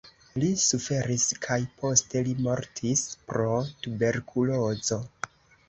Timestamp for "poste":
1.83-2.25